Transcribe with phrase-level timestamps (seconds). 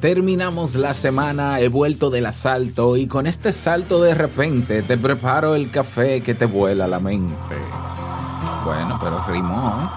[0.00, 5.54] Terminamos la semana, he vuelto del asalto y con este salto de repente te preparo
[5.54, 7.34] el café que te vuela la mente.
[8.62, 9.90] Bueno, pero rimó.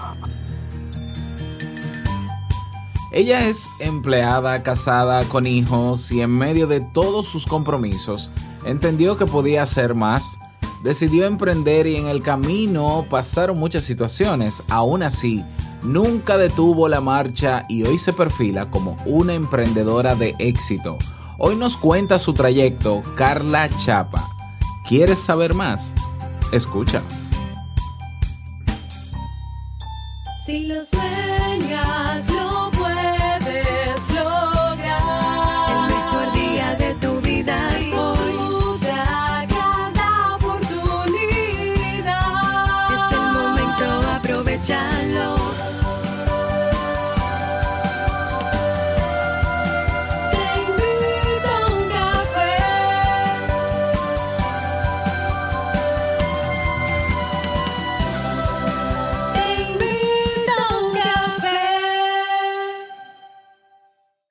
[3.12, 8.30] Ella es empleada, casada, con hijos y en medio de todos sus compromisos
[8.64, 10.38] entendió que podía hacer más.
[10.82, 14.62] Decidió emprender y en el camino pasaron muchas situaciones.
[14.70, 15.44] Aún así,
[15.82, 20.98] nunca detuvo la marcha y hoy se perfila como una emprendedora de éxito.
[21.38, 24.28] Hoy nos cuenta su trayecto Carla Chapa.
[24.86, 25.92] ¿Quieres saber más?
[26.52, 27.02] Escucha.
[30.44, 30.82] Si lo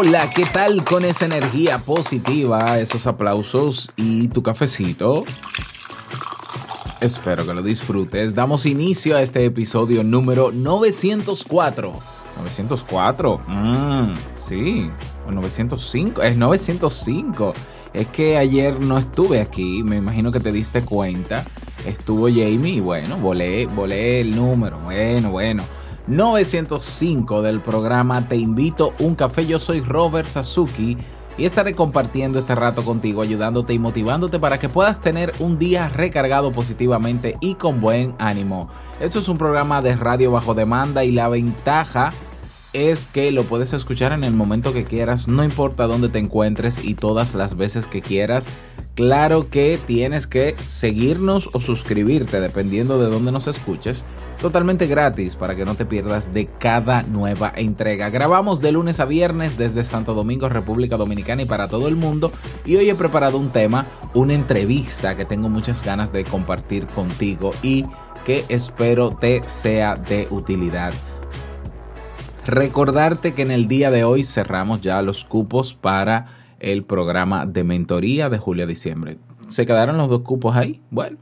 [0.00, 5.24] Hola, ¿qué tal con esa energía positiva, esos aplausos y tu cafecito?
[7.00, 8.32] Espero que lo disfrutes.
[8.32, 11.92] Damos inicio a este episodio número 904.
[12.36, 14.88] 904, mm, sí,
[15.26, 17.52] o 905, es 905.
[17.92, 21.44] Es que ayer no estuve aquí, me imagino que te diste cuenta.
[21.84, 24.78] Estuvo Jamie y bueno, volé, volé el número.
[24.78, 25.64] Bueno, bueno.
[26.08, 29.46] 905 del programa Te invito un café.
[29.46, 30.96] Yo soy Robert Sasuki
[31.36, 35.90] y estaré compartiendo este rato contigo, ayudándote y motivándote para que puedas tener un día
[35.90, 38.70] recargado positivamente y con buen ánimo.
[39.00, 42.14] Esto es un programa de radio bajo demanda y la ventaja
[42.78, 46.84] es que lo puedes escuchar en el momento que quieras, no importa dónde te encuentres
[46.84, 48.46] y todas las veces que quieras.
[48.94, 54.04] Claro que tienes que seguirnos o suscribirte dependiendo de dónde nos escuches.
[54.40, 58.10] Totalmente gratis para que no te pierdas de cada nueva entrega.
[58.10, 62.32] Grabamos de lunes a viernes desde Santo Domingo, República Dominicana y para todo el mundo.
[62.64, 67.52] Y hoy he preparado un tema, una entrevista que tengo muchas ganas de compartir contigo
[67.62, 67.84] y
[68.24, 70.92] que espero te sea de utilidad.
[72.48, 76.28] Recordarte que en el día de hoy cerramos ya los cupos para
[76.60, 79.18] el programa de mentoría de julio a diciembre.
[79.48, 80.80] ¿Se quedaron los dos cupos ahí?
[80.90, 81.18] Bueno,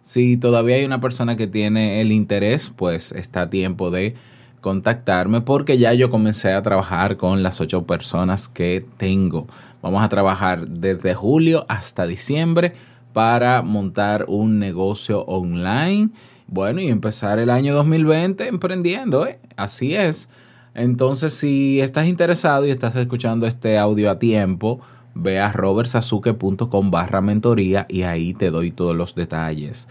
[0.00, 4.14] si todavía hay una persona que tiene el interés, pues está a tiempo de
[4.62, 9.48] contactarme porque ya yo comencé a trabajar con las ocho personas que tengo.
[9.82, 12.72] Vamos a trabajar desde julio hasta diciembre
[13.12, 16.08] para montar un negocio online.
[16.46, 19.38] Bueno, y empezar el año 2020 emprendiendo, ¿eh?
[19.54, 20.30] Así es.
[20.76, 24.80] Entonces, si estás interesado y estás escuchando este audio a tiempo,
[25.14, 29.88] ve a robertsazuke.com barra mentoría y ahí te doy todos los detalles.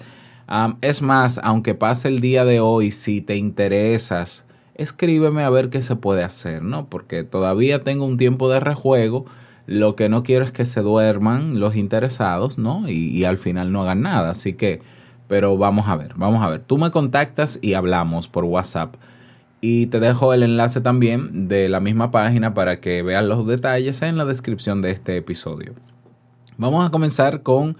[0.81, 5.81] Es más, aunque pase el día de hoy, si te interesas, escríbeme a ver qué
[5.81, 6.85] se puede hacer, ¿no?
[6.85, 9.25] Porque todavía tengo un tiempo de rejuego.
[9.66, 12.88] Lo que no quiero es que se duerman los interesados, ¿no?
[12.88, 14.29] Y al final no hagan nada.
[14.29, 14.81] Así que,
[15.28, 16.59] pero vamos a ver, vamos a ver.
[16.59, 18.97] Tú me contactas y hablamos por WhatsApp.
[19.68, 24.00] Y te dejo el enlace también de la misma página para que veas los detalles
[24.03, 25.74] en la descripción de este episodio.
[26.56, 27.76] Vamos a comenzar con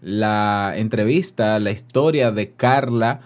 [0.00, 3.20] la entrevista, la historia de Carla,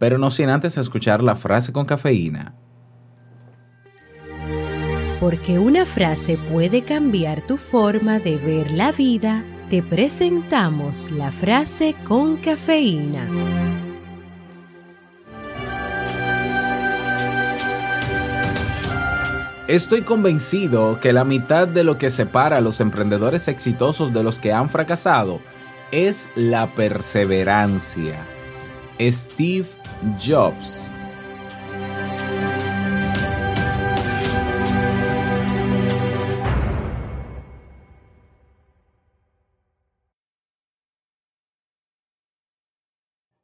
[0.00, 2.56] pero no sin antes escuchar la frase con cafeína.
[5.20, 11.94] Porque una frase puede cambiar tu forma de ver la vida, te presentamos la frase
[12.04, 13.28] con cafeína.
[19.66, 24.38] Estoy convencido que la mitad de lo que separa a los emprendedores exitosos de los
[24.38, 25.40] que han fracasado
[25.90, 28.26] es la perseverancia.
[29.00, 29.66] Steve
[30.18, 30.90] Jobs.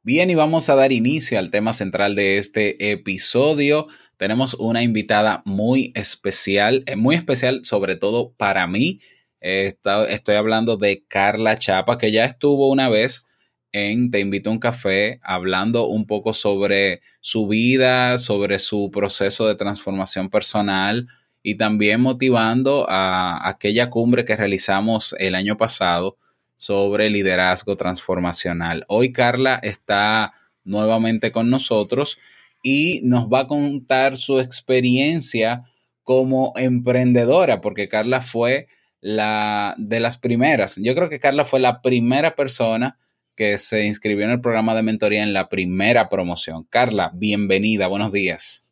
[0.03, 3.87] Bien, y vamos a dar inicio al tema central de este episodio.
[4.17, 8.99] Tenemos una invitada muy especial, eh, muy especial sobre todo para mí.
[9.41, 13.27] Estoy hablando de Carla Chapa, que ya estuvo una vez
[13.73, 19.47] en Te invito a un café hablando un poco sobre su vida, sobre su proceso
[19.47, 21.07] de transformación personal
[21.43, 26.17] y también motivando a aquella cumbre que realizamos el año pasado
[26.61, 28.85] sobre liderazgo transformacional.
[28.87, 30.31] Hoy Carla está
[30.63, 32.19] nuevamente con nosotros
[32.61, 35.63] y nos va a contar su experiencia
[36.03, 38.67] como emprendedora, porque Carla fue
[38.99, 40.75] la de las primeras.
[40.75, 42.99] Yo creo que Carla fue la primera persona
[43.35, 46.67] que se inscribió en el programa de mentoría en la primera promoción.
[46.69, 48.67] Carla, bienvenida, buenos días.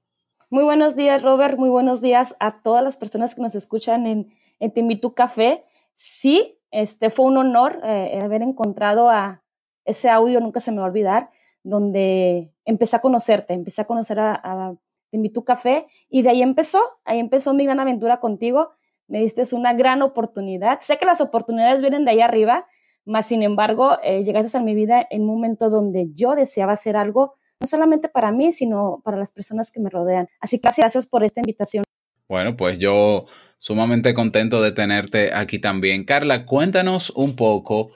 [0.51, 1.57] Muy buenos días, Robert.
[1.57, 5.63] Muy buenos días a todas las personas que nos escuchan en, en Timbitú Café.
[5.95, 9.43] Sí, este fue un honor eh, haber encontrado a
[9.85, 11.29] ese audio, nunca se me va a olvidar,
[11.63, 14.75] donde empecé a conocerte, empecé a conocer a, a
[15.09, 18.71] Timbitú Café y de ahí empezó, ahí empezó mi gran aventura contigo.
[19.07, 20.81] Me diste una gran oportunidad.
[20.81, 22.67] Sé que las oportunidades vienen de ahí arriba,
[23.05, 26.95] más sin embargo, eh, llegaste a mi vida en un momento donde yo deseaba hacer
[26.95, 30.29] algo no solamente para mí, sino para las personas que me rodean.
[30.39, 31.83] Así que gracias por esta invitación.
[32.27, 33.25] Bueno, pues yo
[33.59, 36.05] sumamente contento de tenerte aquí también.
[36.05, 37.91] Carla, cuéntanos un poco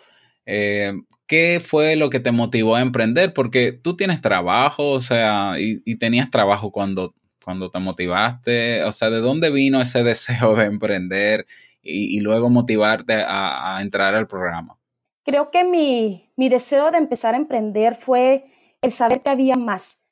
[0.45, 0.94] eh,
[1.25, 5.95] qué fue lo que te motivó a emprender, porque tú tienes trabajo, o sea, y,
[5.95, 11.48] tenías trabajo cuando, cuando te motivaste, o sea, ¿de dónde vino ese deseo de emprender
[11.81, 14.77] y, luego motivarte a, a entrar al programa?
[15.25, 18.45] Creo que mi, mi deseo de empezar a emprender fue
[18.81, 20.04] el saber que había más,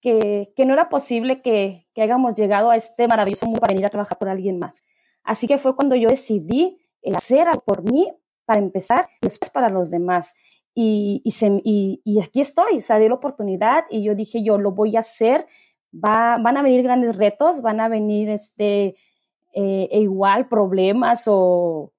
[0.00, 3.86] que, que no era posible que, que hayamos llegado a este maravilloso mundo para venir
[3.86, 4.82] a trabajar por alguien más.
[5.22, 8.12] Así que fue cuando yo decidí el hacer algo por mí
[8.44, 10.34] para empezar y después para los demás.
[10.74, 11.22] Y,
[12.22, 15.46] aquí estoy, o sea, di la oportunidad y yo dije, yo lo voy a hacer,
[15.92, 18.94] Va, van a venir grandes retos, van a venir este,
[19.52, 21.92] eh, e igual problemas o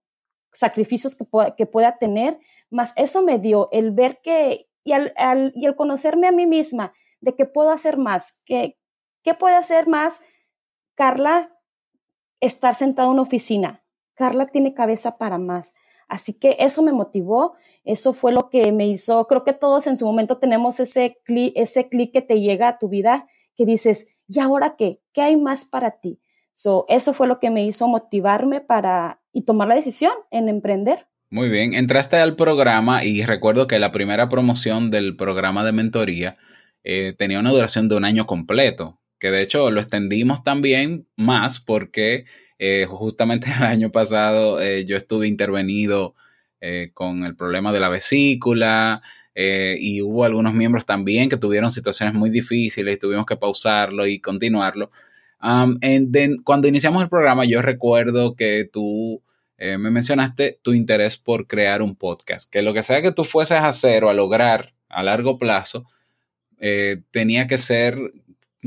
[0.53, 2.39] sacrificios que, pueda, que pueda tener,
[2.69, 6.47] más eso me dio el ver que, y al, al, y el conocerme a mí
[6.47, 8.77] misma, de que puedo hacer más, que,
[9.23, 10.21] ¿qué puede hacer más
[10.95, 11.51] Carla?
[12.41, 13.83] Estar sentada en una oficina.
[14.15, 15.73] Carla tiene cabeza para más.
[16.09, 17.53] Así que eso me motivó,
[17.85, 21.53] eso fue lo que me hizo, creo que todos en su momento tenemos ese clic
[21.55, 24.99] ese clic que te llega a tu vida, que dices, ¿y ahora qué?
[25.13, 26.19] ¿Qué hay más para ti?
[26.53, 31.07] So, eso fue lo que me hizo motivarme para y tomar la decisión en emprender.
[31.29, 36.37] Muy bien, entraste al programa y recuerdo que la primera promoción del programa de mentoría
[36.83, 41.59] eh, tenía una duración de un año completo, que de hecho lo extendimos también más
[41.59, 42.25] porque
[42.57, 46.15] eh, justamente el año pasado eh, yo estuve intervenido
[46.59, 49.01] eh, con el problema de la vesícula
[49.33, 54.19] y hubo algunos miembros también que tuvieron situaciones muy difíciles y tuvimos que pausarlo y
[54.19, 54.91] continuarlo.
[55.41, 59.23] Um, en, de, cuando iniciamos el programa yo recuerdo que tú
[59.57, 63.57] me mencionaste tu interés por crear un podcast, que lo que sea que tú fueses
[63.57, 65.85] a hacer o a lograr a largo plazo,
[67.11, 68.11] tenía que ser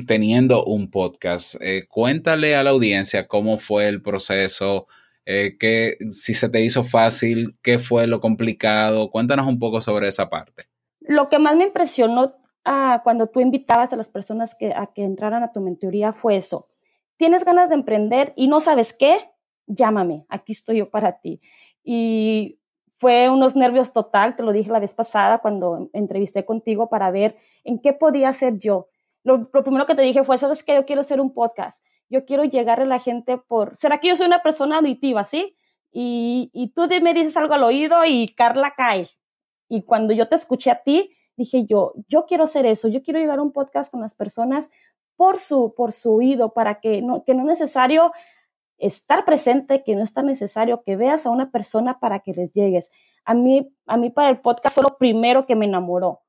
[0.07, 1.57] teniendo un podcast.
[1.61, 4.87] Eh, cuéntale a la audiencia cómo fue el proceso,
[5.27, 9.11] eh, que, si se te hizo fácil, qué fue lo complicado.
[9.11, 10.67] Cuéntanos un poco sobre esa parte.
[11.01, 15.43] Lo que más me impresionó ah, cuando tú invitabas a las personas a que entraran
[15.43, 16.69] a tu mentoría fue eso.
[17.17, 19.17] ¿Tienes ganas de emprender y no sabes qué?
[19.67, 21.41] Llámame, aquí estoy yo para ti.
[21.85, 22.59] Y
[22.97, 27.37] fue unos nervios total, te lo dije la vez pasada cuando entrevisté contigo para ver
[27.63, 28.89] en qué podía hacer yo.
[29.25, 30.75] Lo, primero que te dije fue, ¿sabes qué?
[30.75, 31.85] Yo quiero hacer un podcast.
[32.09, 33.75] Yo quiero llegar a la gente por...
[33.75, 35.57] ¿Será que yo soy una persona auditiva, sí?
[35.91, 39.09] Y, y tú me dices algo al oído y Carla cae.
[39.69, 43.19] Y cuando yo te escuché a ti, dije yo, yo quiero hacer eso, yo quiero
[43.19, 44.71] llegar a un podcast con las personas
[45.17, 48.13] por su, por su oído, para que no, que no es necesario
[48.79, 52.53] estar presente, que no es tan necesario que veas a una persona para que les
[52.53, 52.91] llegues.
[53.25, 56.24] A mí, a mí para el podcast fue lo primero que me enamoró.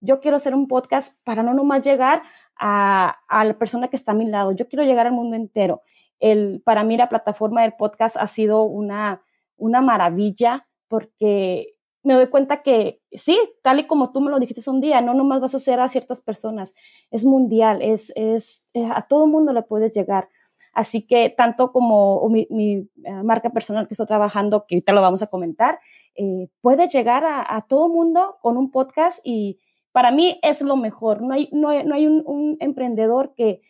[0.00, 2.22] Yo quiero hacer un podcast para no nomás llegar
[2.56, 5.82] a, la persona que está a mi lado, yo quiero llegar al mundo entero.
[6.18, 9.22] El, para mí la plataforma del podcast ha sido una,
[9.56, 14.68] una maravilla porque me doy cuenta que sí, tal y como tú me lo dijiste
[14.68, 16.74] un día, no nomás vas a hacer a ciertas personas,
[17.10, 20.28] es mundial, es, es, a todo mundo le puedes llegar.
[20.72, 25.22] Así que tanto como mi, uh, marca personal que estoy trabajando, que ahorita lo vamos
[25.22, 25.80] a comentar,
[26.14, 29.58] eh, puede llegar a, a, todo mundo con un podcast y
[29.92, 31.22] para mí es lo mejor.
[31.22, 33.60] No hay, no hay, no hay un, un emprendedor que,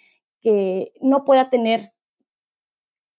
[0.40, 1.92] que no pueda tener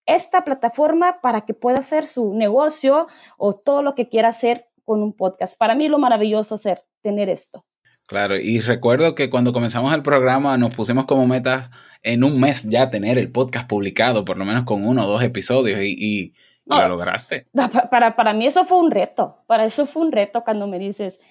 [0.05, 5.01] esta plataforma para que pueda hacer su negocio o todo lo que quiera hacer con
[5.01, 5.57] un podcast.
[5.57, 7.65] Para mí lo maravilloso hacer tener esto.
[8.07, 11.69] Claro, y recuerdo que cuando comenzamos el programa nos pusimos como meta
[12.03, 15.23] en un mes ya tener el podcast publicado, por lo menos con uno o dos
[15.23, 16.33] episodios, y, y, y
[16.65, 16.81] No.
[16.81, 17.47] lo lograste.
[17.89, 21.21] Para, para mí eso fue un reto, para eso fue un reto cuando me dices,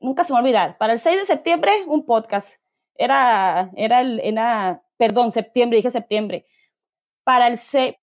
[0.00, 2.60] nunca se me va a olvidar, para el 6 de septiembre un podcast,
[2.96, 6.46] era, era, el, era perdón, septiembre, dije septiembre,
[7.24, 7.94] para el 6,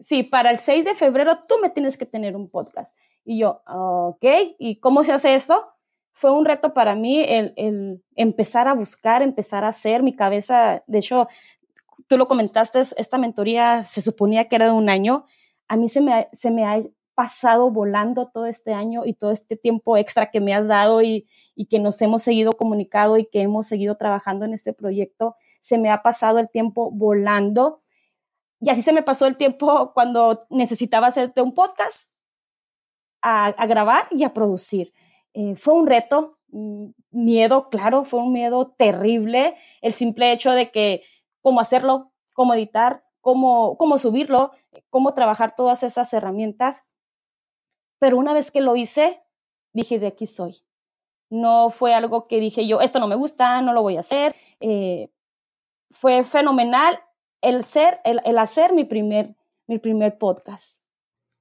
[0.00, 2.96] sí, para el 6 de febrero tú me tienes que tener un podcast.
[3.24, 4.24] Y yo, ok,
[4.58, 5.68] ¿y cómo se hace eso?
[6.12, 10.82] Fue un reto para mí el, el empezar a buscar, empezar a hacer, mi cabeza,
[10.86, 11.28] de hecho,
[12.08, 15.26] tú lo comentaste, esta mentoría se suponía que era de un año,
[15.68, 16.80] a mí se me, se me ha
[17.14, 21.28] pasado volando todo este año y todo este tiempo extra que me has dado y,
[21.54, 25.78] y que nos hemos seguido comunicado y que hemos seguido trabajando en este proyecto, se
[25.78, 27.80] me ha pasado el tiempo volando.
[28.60, 32.10] Y así se me pasó el tiempo cuando necesitaba hacerte un podcast,
[33.22, 34.92] a, a grabar y a producir.
[35.34, 40.70] Eh, fue un reto, mm, miedo, claro, fue un miedo terrible, el simple hecho de
[40.70, 41.02] que
[41.40, 44.52] cómo hacerlo, cómo editar, cómo, cómo subirlo,
[44.90, 46.84] cómo trabajar todas esas herramientas.
[48.02, 49.20] Pero una vez que lo hice,
[49.72, 50.64] dije, de aquí soy.
[51.30, 54.34] No fue algo que dije yo, esto no me gusta, no lo voy a hacer.
[54.58, 55.08] Eh,
[55.88, 56.98] fue fenomenal
[57.42, 59.36] el ser, el, el hacer mi primer,
[59.68, 60.82] mi primer podcast.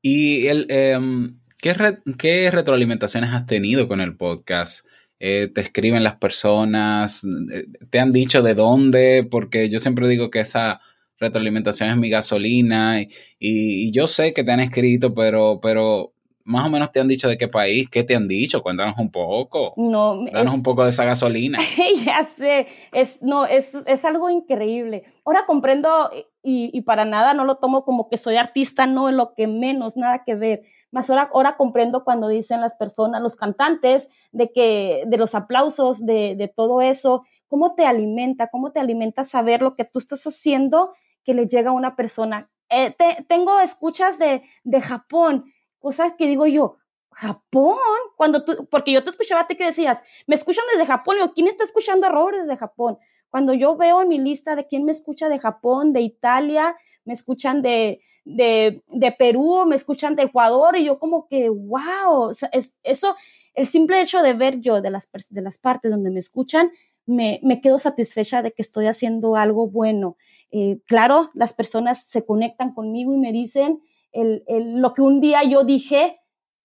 [0.03, 4.86] ¿Y el, em, ¿qué, re- qué retroalimentaciones has tenido con el podcast?
[5.20, 7.24] Eh, ¿Te escriben las personas?
[7.51, 9.27] Eh, ¿Te han dicho de dónde?
[9.30, 10.80] Porque yo siempre digo que esa
[11.18, 13.06] retroalimentación es mi gasolina y,
[13.39, 16.11] y- y yo sé que te han escrito, pero, pero
[16.45, 19.12] más o menos te han dicho de qué país, qué te han dicho, cuéntanos un
[19.12, 21.60] poco, No, danos es- un poco de esa gasolina.
[22.05, 25.03] ya sé, es, no, es, es algo increíble.
[25.25, 26.10] Ahora comprendo
[26.43, 29.48] y, y para nada no lo tomo como que soy artista, no, en lo que
[29.48, 30.63] menos, nada que ver.
[30.91, 36.05] Más ahora, ahora comprendo cuando dicen las personas, los cantantes, de que, de los aplausos,
[36.05, 40.24] de, de todo eso, cómo te alimenta, cómo te alimenta saber lo que tú estás
[40.25, 40.91] haciendo
[41.24, 42.50] que le llega a una persona.
[42.69, 45.45] Eh, te- tengo escuchas de, de Japón,
[45.82, 46.78] cosas que digo yo,
[47.12, 47.78] Japón,
[48.16, 51.34] cuando tú, porque yo te escuchaba a ti que decías, me escuchan desde Japón, yo,
[51.34, 52.98] ¿quién está escuchando a Robert desde Japón?
[53.30, 57.14] Cuando yo veo en mi lista de quién me escucha de Japón, de Italia, me
[57.14, 62.34] escuchan de, de, de Perú, me escuchan de Ecuador, y yo como que, wow, o
[62.34, 63.16] sea, es, eso,
[63.54, 66.72] el simple hecho de ver yo de las, de las partes donde me escuchan,
[67.06, 70.16] me, me quedo satisfecha de que estoy haciendo algo bueno.
[70.52, 74.44] Eh, claro, las personas se conectan conmigo y me dicen el,
[74.82, 76.20] lo que un día yo dije,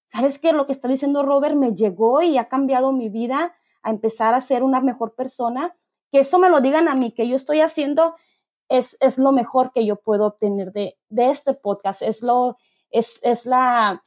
[0.09, 0.53] ¿sabes qué?
[0.53, 4.41] Lo que está diciendo Robert me llegó y ha cambiado mi vida a empezar a
[4.41, 5.76] ser una mejor persona.
[6.12, 8.15] Que eso me lo digan a mí, que yo estoy haciendo
[8.69, 12.03] es, es lo mejor que yo puedo obtener de, de este podcast.
[12.03, 12.57] Es, lo,
[12.91, 14.03] es, es la,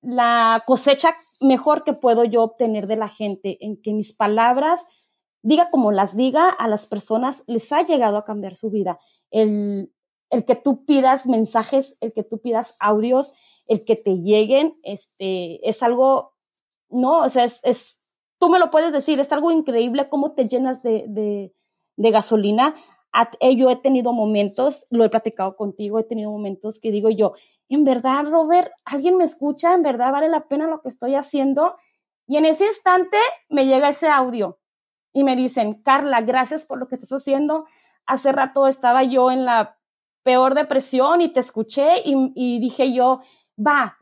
[0.00, 4.86] la cosecha mejor que puedo yo obtener de la gente, en que mis palabras,
[5.42, 8.98] diga como las diga, a las personas les ha llegado a cambiar su vida.
[9.30, 9.93] El,
[10.34, 13.32] el que tú pidas mensajes, el que tú pidas audios,
[13.66, 16.34] el que te lleguen, este, es algo,
[16.90, 18.00] no, o sea, es, es
[18.38, 22.74] tú me lo puedes decir, es algo increíble cómo te llenas de, de, gasolina.
[23.12, 27.08] A- eh, Yo he tenido momentos, lo he platicado contigo, he tenido momentos que digo
[27.10, 27.32] yo,
[27.68, 31.76] en verdad, Robert, alguien me escucha, en verdad vale la pena lo que estoy haciendo.
[32.26, 33.16] Y en ese instante
[33.48, 34.58] me llega ese audio
[35.14, 37.66] y me dicen, Carla, gracias por lo que estás haciendo.
[38.06, 39.78] Hace rato estaba yo en la
[40.24, 43.20] peor depresión y te escuché y, dije yo,
[43.56, 43.98] va,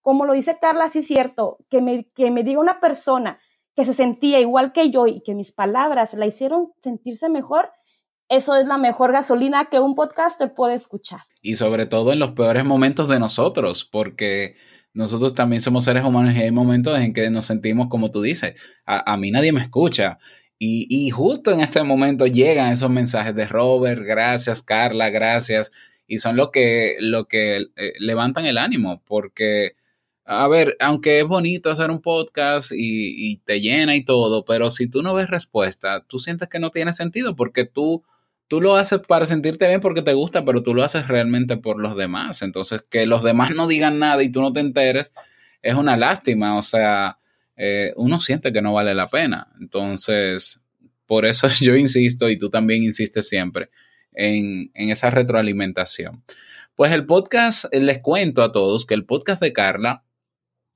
[0.00, 3.40] como lo dice Carla, sí cierto, que me, que me diga una persona
[3.74, 7.70] que se sentía igual que yo y que mis palabras la hicieron sentirse mejor,
[8.28, 11.20] eso es la mejor gasolina que un podcaster puede escuchar.
[11.42, 14.56] Y sobre todo en los peores momentos de nosotros, porque
[14.92, 18.54] nosotros también somos seres humanos y hay momentos en que nos sentimos, como tú dices,
[18.86, 20.18] a mí nadie me escucha.
[20.58, 25.72] Y, y justo en este momento llegan esos mensajes de Robert, gracias, Carla, gracias.
[26.06, 29.76] Y son lo que, lo que eh, levantan el ánimo, porque,
[30.24, 34.70] a ver, aunque es bonito hacer un podcast y, y te llena y todo, pero
[34.70, 38.04] si tú no ves respuesta, tú sientes que no tiene sentido, porque tú
[38.48, 41.78] tú lo haces para sentirte bien porque te gusta, pero tú lo haces realmente por
[41.80, 42.42] los demás.
[42.42, 45.12] Entonces, que los demás no digan nada y tú no te enteres
[45.62, 46.56] es una lástima.
[46.58, 47.18] O sea,
[47.56, 49.48] eh, uno siente que no vale la pena.
[49.60, 50.62] Entonces,
[51.06, 53.70] por eso yo insisto y tú también insistes siempre
[54.12, 56.22] en, en esa retroalimentación.
[56.74, 60.04] Pues el podcast, eh, les cuento a todos que el podcast de Carla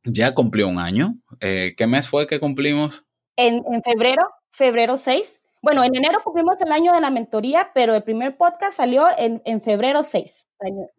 [0.05, 1.19] ya cumplió un año.
[1.41, 3.05] Eh, ¿Qué mes fue que cumplimos?
[3.37, 5.40] En, en febrero, febrero 6.
[5.63, 9.43] Bueno, en enero cumplimos el año de la mentoría, pero el primer podcast salió en,
[9.45, 10.49] en febrero 6.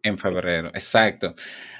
[0.04, 1.34] En febrero, exacto.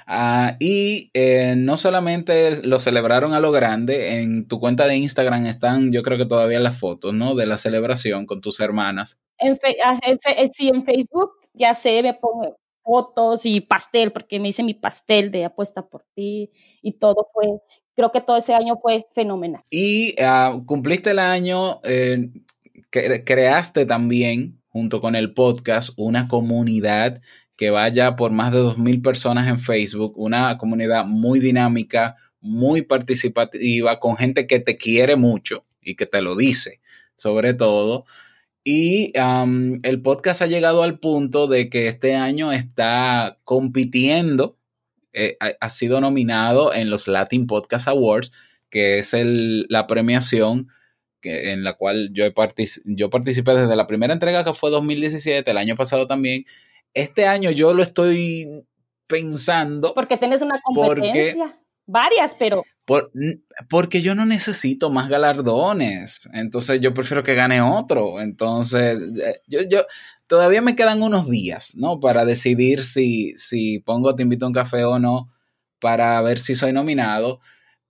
[0.05, 5.45] Ah, y eh, no solamente lo celebraron a lo grande, en tu cuenta de Instagram
[5.45, 7.35] están, yo creo que todavía las fotos, ¿no?
[7.35, 9.17] De la celebración con tus hermanas.
[9.37, 13.61] En fe- ah, en fe- eh, sí, en Facebook, ya sé, me pongo, fotos y
[13.61, 17.47] pastel, porque me hice mi pastel de apuesta por ti y todo fue,
[17.95, 19.61] creo que todo ese año fue fenomenal.
[19.69, 22.29] Y ah, cumpliste el año, eh,
[22.93, 27.21] cre- creaste también, junto con el podcast, una comunidad
[27.57, 33.99] que vaya por más de 2.000 personas en Facebook, una comunidad muy dinámica, muy participativa,
[33.99, 36.81] con gente que te quiere mucho y que te lo dice,
[37.15, 38.05] sobre todo.
[38.63, 44.57] Y am, el podcast ha llegado al punto de que este año está compitiendo,
[45.13, 48.31] eh, ha, ha sido nominado en los Latin Podcast Awards,
[48.69, 50.69] que es el- la premiación
[51.23, 54.69] que, en la cual yo, he partici- yo participé desde la primera entrega que fue
[54.69, 56.45] 2017, el año pasado también.
[56.93, 58.45] Este año yo lo estoy
[59.07, 63.11] pensando Porque tienes una Porque- competencia, varias, pero por-
[63.69, 66.29] porque yo no necesito más galardones.
[66.33, 68.19] Entonces yo prefiero que gane otro.
[68.21, 69.85] Entonces, eh, yo, yo
[70.27, 71.99] todavía me quedan unos días, ¿no?
[71.99, 75.29] Para decidir si, si pongo Te invito a un café o no,
[75.79, 77.39] para ver si soy nominado.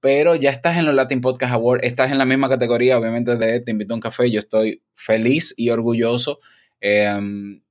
[0.04, 3.62] Pero ya estás en los Latin Podcast Awards, estás en la misma categoría, obviamente, de
[3.62, 4.30] Te invito a un café.
[4.30, 6.40] Yo estoy feliz y orgulloso.
[6.82, 7.64] Em,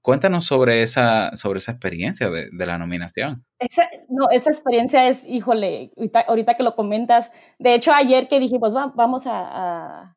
[0.00, 3.44] cuéntanos sobre esa, sobre esa experiencia de, la nominación.
[3.58, 7.30] Esa, no, esa experiencia es, híjole, ahorita, ahorita que lo comentas.
[7.58, 10.16] De hecho, ayer que dijimos, "Va- vamos a,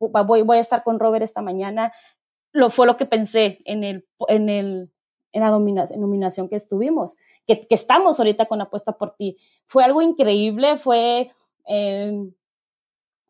[0.00, 1.92] voy, voy a estar con Robert esta mañana,
[2.52, 4.90] lo fue lo que pensé en, el, en, el,
[5.32, 7.16] en la nomina- nominación que estuvimos,
[7.46, 9.36] que, que estamos ahorita con Apuesta por Ti.
[9.66, 11.30] Fue algo increíble, fue,
[11.68, 12.30] eh,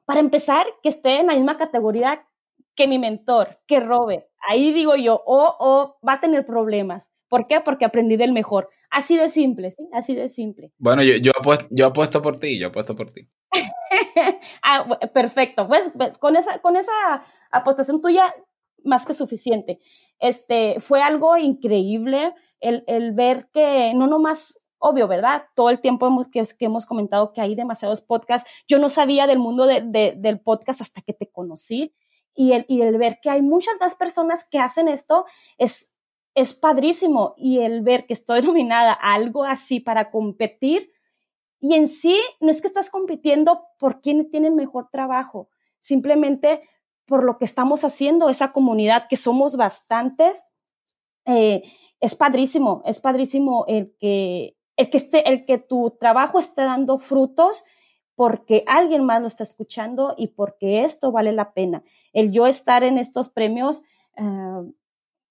[0.05, 2.27] para empezar, que esté en la misma categoría
[2.75, 4.27] que mi mentor, que Robert.
[4.49, 7.11] Ahí digo yo, o oh, va a tener problemas.
[7.29, 7.61] ¿Por qué?
[7.61, 8.69] Porque aprendí del mejor.
[8.91, 9.89] Así de simple, ¿sí?
[9.93, 10.73] Así de simple.
[10.79, 13.29] Bueno, yo, yo, apuesto, yo apuesto por ti, yo apuesto por ti.
[14.63, 15.67] ah, perfecto.
[15.67, 16.93] Pues, pues, con, esa, con esa
[17.51, 18.33] apostación tuya,
[18.87, 19.79] más que suficiente.
[20.19, 25.45] Este, fue algo increíble el, el ver que no nomás, obvio, ¿verdad?
[25.55, 28.51] Todo el tiempo hemos, que, hemos comentado que hay demasiados podcasts.
[28.67, 31.95] Yo no sabía del mundo de- del podcast hasta que te conocí.
[32.35, 35.25] Y el, y el ver que hay muchas más personas que hacen esto
[35.59, 35.93] es,
[36.35, 37.35] es padrísimo.
[37.37, 40.91] Y el ver que estoy nominada a algo así para competir,
[41.59, 45.49] y en sí, no es que estás compitiendo por quién tiene el mejor trabajo,
[45.81, 46.61] simplemente
[47.07, 50.45] por lo que estamos haciendo, esa comunidad que somos bastantes.
[51.27, 51.63] eh,
[52.01, 56.99] es padrísimo, es padrísimo el que, el, que esté, el que tu trabajo esté dando
[56.99, 57.65] frutos
[58.15, 61.83] porque alguien más lo está escuchando y porque esto vale la pena.
[62.13, 63.83] El yo estar en estos premios,
[64.17, 64.73] eh,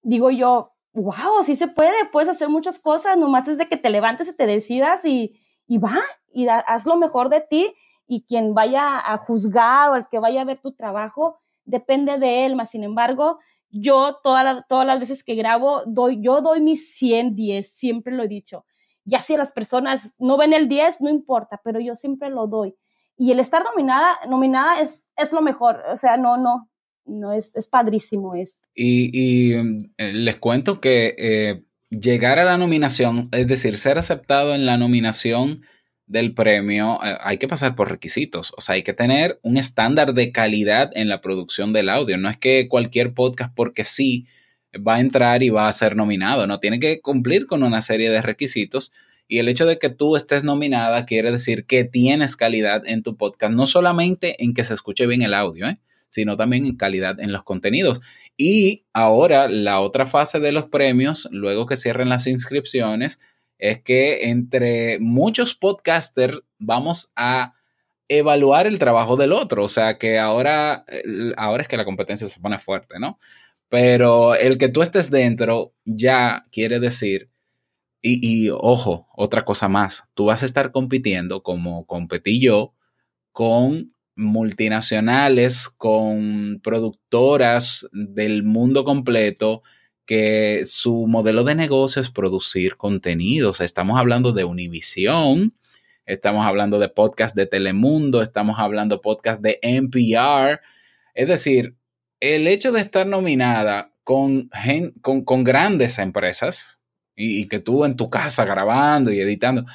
[0.01, 3.89] digo yo, wow, sí se puede, puedes hacer muchas cosas, nomás es de que te
[3.89, 5.99] levantes y te decidas y, y va,
[6.31, 7.73] y haz lo mejor de ti
[8.07, 12.45] y quien vaya a juzgar o el que vaya a ver tu trabajo, depende de
[12.45, 16.95] él, más sin embargo, yo toda todas las veces que grabo, doy, yo doy mis
[16.95, 18.65] 100, 10, siempre lo he dicho.
[19.03, 22.75] Ya si las personas no ven el 10, no importa, pero yo siempre lo doy.
[23.17, 26.69] Y el estar nominada, nominada es, es lo mejor, o sea, no, no,
[27.05, 28.67] no, es, es padrísimo esto.
[28.73, 33.97] Y, y, mm, eh, les cuento que eh, llegar a la nominación, es decir, ser
[33.97, 35.61] aceptado en la nominación
[36.07, 38.53] del premio, eh, hay que pasar por requisitos.
[38.57, 42.17] O sea, hay que tener un estándar de calidad en la producción del audio.
[42.17, 44.27] No es que cualquier podcast, porque sí,
[44.75, 46.47] va a entrar y va a ser nominado.
[46.47, 48.91] No, tiene que cumplir con una serie de requisitos.
[49.27, 53.17] Y el hecho de que tú estés nominada quiere decir que tienes calidad en tu
[53.17, 55.79] podcast, no solamente en que se escuche bien el audio, ¿eh?
[56.09, 58.01] sino también en calidad en los contenidos.
[58.37, 63.19] Y ahora la otra fase de los premios, luego que cierren las inscripciones,
[63.57, 67.53] es que entre muchos podcasters vamos a
[68.07, 69.63] evaluar el trabajo del otro.
[69.63, 70.85] O sea que ahora,
[71.37, 73.19] ahora es que la competencia se pone fuerte, ¿no?
[73.69, 77.29] Pero el que tú estés dentro ya quiere decir,
[78.01, 82.73] y, y ojo, otra cosa más, tú vas a estar compitiendo como competí yo
[83.31, 89.63] con multinacionales, con productoras del mundo completo
[90.05, 93.61] que su modelo de negocio es producir contenidos.
[93.61, 95.53] Estamos hablando de Univision,
[96.05, 100.61] estamos hablando de podcast de Telemundo, estamos hablando podcast de NPR.
[101.13, 101.75] Es decir,
[102.19, 104.49] el hecho de estar nominada con,
[105.25, 106.81] con grandes empresas
[107.15, 109.65] y, y que tú en tu casa grabando y editando,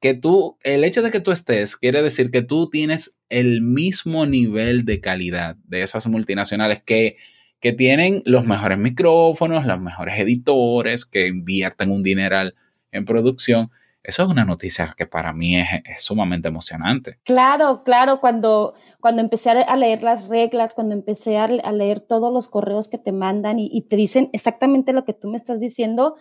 [0.00, 4.26] que tú, el hecho de que tú estés, quiere decir que tú tienes el mismo
[4.26, 7.16] nivel de calidad de esas multinacionales que,
[7.60, 12.54] que tienen los mejores micrófonos, los mejores editores, que invierten un dineral
[12.92, 13.70] en producción.
[14.02, 17.18] Eso es una noticia que para mí es, es sumamente emocionante.
[17.24, 22.48] Claro, claro, cuando, cuando empecé a leer las reglas, cuando empecé a, leer todos los
[22.48, 26.16] correos que te mandan y, y te dicen exactamente lo que tú me estás diciendo,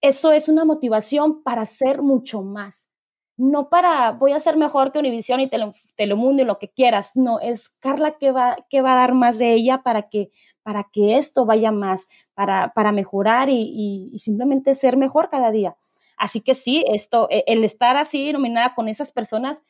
[0.00, 2.90] eso es una motivación para hacer mucho más.
[3.36, 7.12] No para voy a ser mejor que Univision y Tele- Telemundo y lo que quieras.
[7.14, 10.32] No, es Carla que va, que va a dar más de ella para que,
[10.68, 15.50] para que esto vaya más, para, para mejorar y, y- y simplemente ser mejor cada
[15.50, 15.76] día.
[16.18, 19.62] Así que sí, esto, e- el estar así nominada con esas personas,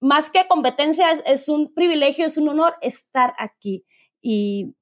[0.00, 3.84] más que competencia, es, es un privilegio, es un honor estar aquí.
[4.20, 4.74] Y,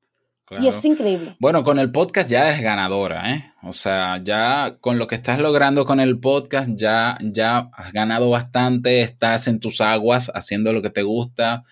[0.46, 0.64] Claro.
[0.64, 1.36] y es increíble.
[1.38, 3.52] Bueno, con el podcast ya eres ganadora, ¿eh?
[3.62, 8.30] O sea, ya con lo que estás logrando con el podcast, ya, ya has ganado
[8.30, 11.64] bastante, estás en tus aguas haciendo lo que te gusta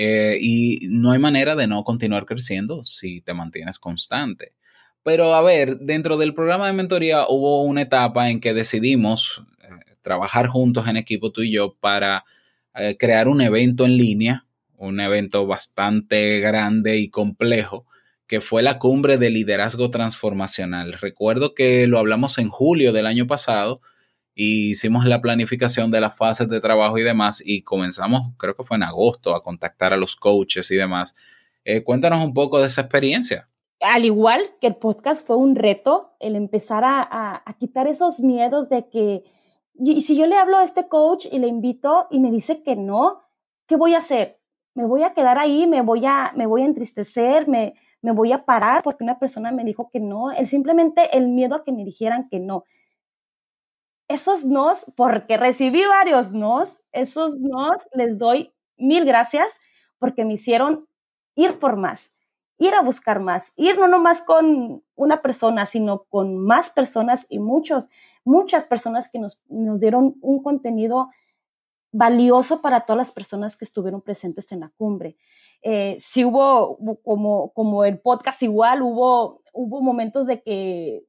[0.00, 4.52] eh, y no hay manera de no continuar creciendo si te mantienes constante.
[5.02, 9.96] Pero a ver, dentro del programa de mentoría hubo una etapa en que decidimos eh,
[10.00, 12.24] trabajar juntos en equipo tú y yo para
[12.76, 17.84] eh, crear un evento en línea, un evento bastante grande y complejo
[18.28, 20.92] que fue la cumbre de liderazgo transformacional.
[20.92, 23.80] Recuerdo que lo hablamos en julio del año pasado
[24.40, 28.62] y hicimos la planificación de las fases de trabajo y demás y comenzamos, creo que
[28.62, 31.16] fue en agosto, a contactar a los coaches y demás.
[31.64, 33.48] Eh, cuéntanos un poco de esa experiencia.
[33.80, 37.02] al igual que el podcast fue un reto, el empezar a,
[37.44, 39.24] a- quitar esos miedos de que,
[39.74, 42.76] y si yo le hablo a este coach y le invito y me dice que
[42.76, 43.20] no,
[43.66, 44.38] ¿qué voy a hacer?
[44.74, 48.30] Me voy a quedar ahí, me voy a, me voy a entristecer, me, me voy
[48.32, 51.72] a parar porque una persona me dijo que no, el simplemente el miedo a que
[51.72, 52.64] me dijeran que no.
[54.08, 59.60] Esos nos, porque recibí varios nos, esos nos les doy mil gracias
[59.98, 60.88] porque me hicieron
[61.34, 62.10] ir por más
[62.58, 67.38] ir a buscar más, ir no nomás con una persona, sino con más personas y
[67.38, 67.88] muchos,
[68.24, 71.10] muchas personas que nos, nos dieron un contenido
[71.92, 75.16] valioso para todas las personas que estuvieron presentes en la cumbre.
[75.62, 81.04] Eh, hubo, hubo como, como el podcast igual, hubo, hubo momentos de que,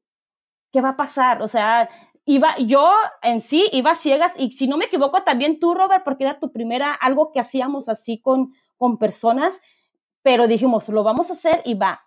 [0.72, 1.42] ¿qué va a pasar?
[1.42, 1.90] O sea,
[2.30, 2.92] iba, yo
[3.24, 6.52] en sí iba ciegas y si no me equivoco también tú, Robert, porque era tu
[6.52, 9.62] primera, algo que hacíamos así con, con personas,
[10.22, 12.06] pero dijimos, lo vamos a hacer y va.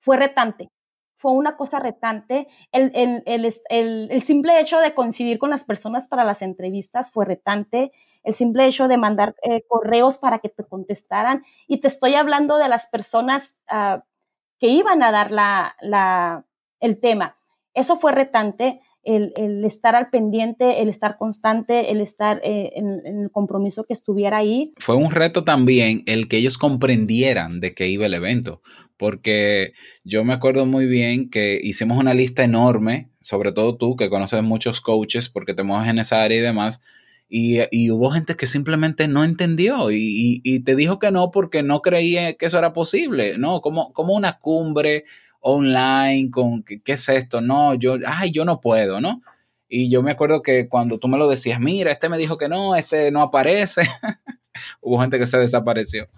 [0.00, 0.72] Fue retante,
[1.16, 2.48] fue una cosa retante.
[2.72, 7.24] El, el, el, el simple hecho de coincidir con las personas para las entrevistas fue
[7.24, 7.92] retante.
[8.24, 11.44] El simple hecho de mandar eh, correos para que te contestaran.
[11.68, 14.02] Y te estoy hablando de las personas ah,
[14.58, 16.46] que iban a dar la, la,
[16.80, 17.36] el tema.
[17.74, 18.80] Eso fue retante.
[19.02, 23.94] El, el estar al pendiente, el estar constante, el estar eh, en, el compromiso que
[23.94, 24.74] estuviera ahí.
[24.76, 28.60] Fue un reto también el que ellos comprendieran de qué iba el evento,
[28.98, 29.72] porque
[30.04, 34.42] yo me acuerdo muy bien que hicimos una lista enorme, sobre todo tú que conoces
[34.42, 36.82] muchos coaches porque te mueves en esa área y demás,
[37.28, 41.30] y, y hubo gente que simplemente no entendió y, y- y te dijo que no
[41.30, 43.60] porque no creía que eso era posible, ¿no?
[43.60, 45.04] Como, como una cumbre
[45.40, 47.40] online con, ¿qué, qué es esto?
[47.40, 49.22] No, yo, ay, yo no puedo, ¿no?
[49.68, 52.48] Y yo me acuerdo que cuando tú me lo decías, mira, este me dijo que
[52.48, 53.82] no, este no aparece,
[54.80, 56.08] hubo gente que se desapareció.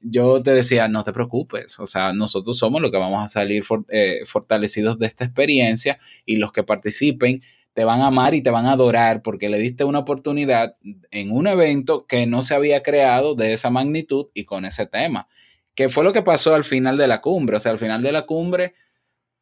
[0.00, 3.64] Yo te decía, no te preocupes, o sea, nosotros somos los que vamos a salir
[3.88, 7.42] eh, fortalecidos de esta experiencia y los que participen
[7.74, 10.76] te van a amar y te van a adorar porque le diste una oportunidad
[11.10, 15.28] en un evento que no se había creado de esa magnitud y con ese tema,
[15.74, 18.12] que fue lo que pasó al final de la cumbre, o sea, al final de
[18.12, 18.74] la cumbre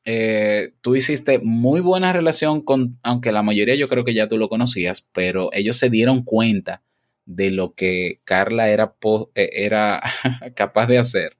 [0.04, 4.36] eh, tú hiciste muy buena relación con, aunque la mayoría yo creo que ya tú
[4.36, 6.82] lo conocías, pero ellos se dieron cuenta
[7.24, 8.96] de lo que Carla era,
[9.34, 10.02] eh, era
[10.56, 11.36] capaz de hacer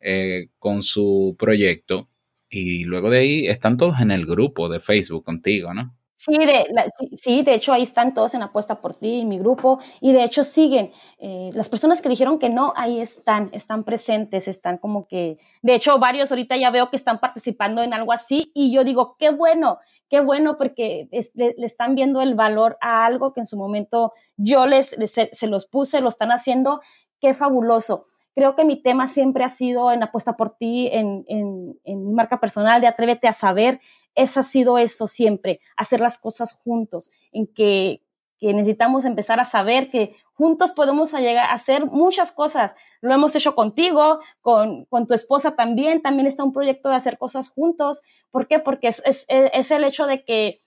[0.00, 2.08] eh, con su proyecto.
[2.48, 5.95] Y luego de ahí están todos en el grupo de Facebook contigo, ¿no?
[6.18, 9.28] Sí de, la- sí, sí, de hecho ahí están todos en Apuesta por ti, en
[9.28, 10.90] mi grupo, y de hecho siguen.
[11.18, 15.74] Eh, las personas que dijeron que no, ahí están, están presentes, están como que, de
[15.74, 19.28] hecho varios ahorita ya veo que están participando en algo así, y yo digo, qué
[19.30, 23.46] bueno, qué bueno, porque es- le, le están viendo el valor a algo que en
[23.46, 26.80] su momento yo les, les- se, se los puse, lo están haciendo,
[27.20, 28.04] qué fabuloso.
[28.34, 32.12] Creo que mi tema siempre ha sido en Apuesta por ti, en, en, en mi
[32.12, 33.80] marca personal de Atrévete a Saber,
[34.16, 38.02] es ha sido eso siempre, hacer las cosas juntos, en que,
[38.38, 42.74] que necesitamos empezar a saber que juntos podemos llegar a hacer muchas cosas.
[43.00, 47.18] Lo hemos hecho contigo, con, con tu esposa también, también está un proyecto de hacer
[47.18, 48.02] cosas juntos.
[48.30, 48.58] ¿Por qué?
[48.58, 50.58] Porque es, es, es el hecho de que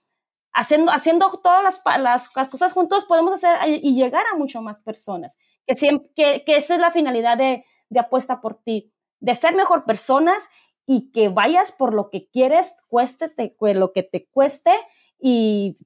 [0.52, 4.80] haciendo, haciendo todas las, las, las cosas juntos podemos hacer y llegar a mucho más
[4.80, 5.38] personas.
[5.66, 9.54] Que, siempre, que, que esa es la finalidad de, de apuesta por ti, de ser
[9.54, 10.48] mejor personas
[10.92, 14.72] y que vayas por lo que quieres, cueste te- cue- lo que te cueste
[15.20, 15.76] y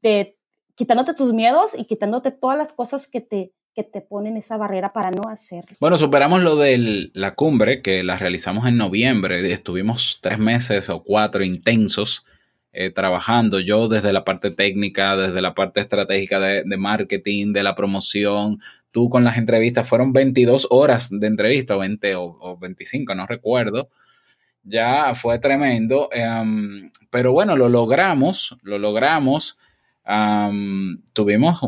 [0.00, 0.36] te,
[0.74, 4.92] quitándote tus miedos y quitándote todas las cosas que te, que te ponen esa barrera
[4.92, 5.76] para no hacerlo.
[5.78, 9.52] Bueno, superamos lo de la cumbre que la realizamos en noviembre.
[9.52, 12.26] Estuvimos tres meses o cuatro intensos
[12.72, 13.60] eh, trabajando.
[13.60, 18.58] Yo desde la parte técnica, desde la parte estratégica de, de marketing, de la promoción,
[18.90, 23.24] tú con las entrevistas, fueron 22 horas de entrevista, o 20 o, o 25, no
[23.28, 23.88] recuerdo.
[24.62, 29.56] Ya fue tremendo, em, pero bueno, lo logramos, lo logramos.
[30.04, 31.60] Am, tuvimos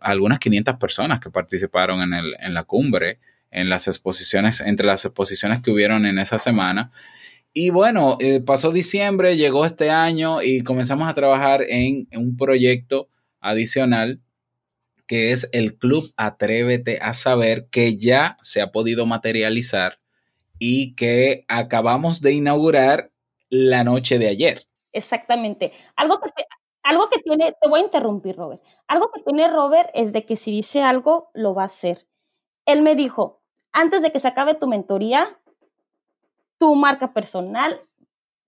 [0.00, 5.04] algunas 500 personas que participaron en, el, en la cumbre, en las exposiciones, entre las
[5.04, 6.90] exposiciones que hubieron en esa semana.
[7.54, 13.08] Y bueno, eh, pasó diciembre, llegó este año y comenzamos a trabajar en un proyecto
[13.40, 14.20] adicional
[15.06, 19.98] que es el Club Atrévete a Saber, que ya se ha podido materializar
[20.64, 23.10] y que acabamos de inaugurar
[23.50, 24.62] la noche de ayer.
[24.92, 25.72] Exactamente.
[25.96, 26.30] Algo que,
[26.84, 28.62] algo que tiene, te voy a interrumpir, Robert.
[28.86, 32.06] Algo que tiene Robert es de que si dice algo, lo va a hacer.
[32.64, 35.36] Él me dijo, antes de que se acabe tu mentoría,
[36.58, 37.80] tu marca personal,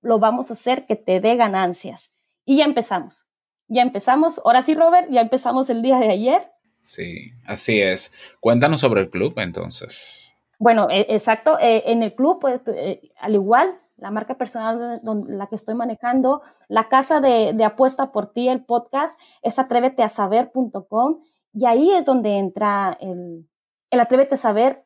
[0.01, 2.17] lo vamos a hacer que te dé ganancias.
[2.45, 3.27] Y ya empezamos.
[3.67, 4.41] Ya empezamos.
[4.45, 6.49] Ahora sí, Robert, ya empezamos el día de ayer.
[6.81, 8.13] Sí, así es.
[8.39, 10.34] Cuéntanos sobre el club entonces.
[10.65, 11.59] Bueno, e- exacto.
[11.61, 15.75] eh, en el club, pues, eh, al igual, la marca personal don- la que estoy
[15.75, 21.19] manejando, la casa de, apuesta por ti, el podcast, es atréveteasaber.com
[21.53, 23.47] y ahí es donde entra el,
[23.91, 24.85] el Atrévete a Saber,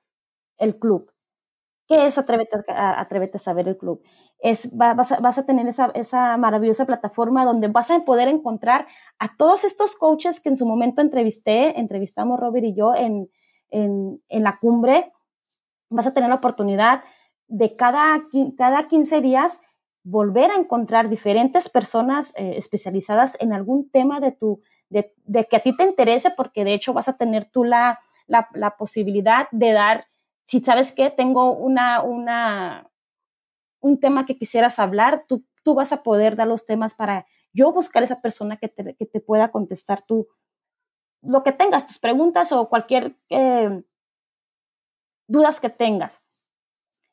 [0.58, 1.12] el club.
[1.88, 4.02] ¿Qué es Atrévete a, Atrévete a Saber el club?
[4.40, 8.28] Es, va- vas, a, vas a tener esa, esa maravillosa plataforma donde vas a poder
[8.28, 8.86] encontrar
[9.20, 13.30] a todos estos coaches que en su momento entrevisté, entrevistamos Robert y yo en,
[13.70, 15.12] en la cumbre,
[15.90, 17.02] vas a tener la oportunidad
[17.46, 18.22] de cada,
[18.56, 19.62] cada 15 días
[20.02, 25.12] volver a encontrar diferentes personas eh, especializadas en algún tema de, tu, de,
[25.48, 28.76] que a ti te interese, porque de hecho vas a tener tú la, la, la
[28.76, 30.06] posibilidad de dar,
[30.44, 32.90] si sabes que tengo una, una,
[33.80, 37.72] un tema que quisieras hablar, tú, tú vas a poder dar los temas para yo
[37.72, 40.28] buscar esa persona que te, que te pueda contestar tú
[41.22, 43.82] lo que tengas, tus preguntas o cualquier eh,
[45.28, 46.24] dudas que tengas.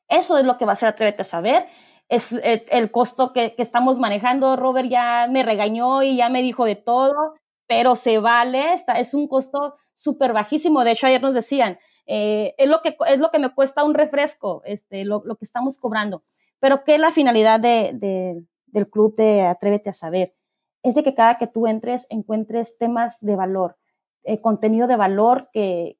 [0.08, 1.66] Eso es lo que va a ser Atrévete a Saber.
[2.08, 4.56] Es eh, el costo que, que estamos manejando.
[4.56, 7.34] Robert ya me regañó y ya me dijo de todo,
[7.66, 8.72] pero se vale.
[8.72, 10.84] Está, es un costo súper bajísimo.
[10.84, 13.94] De hecho, ayer nos decían, eh, es, lo que, es lo que me cuesta un
[13.94, 16.22] refresco, este, lo, lo que estamos cobrando.
[16.60, 20.34] Pero ¿qué es la finalidad de, de, del club de Atrévete a Saber?
[20.82, 23.76] Es de que cada que tú entres encuentres temas de valor,
[24.22, 25.98] eh, contenido de valor que,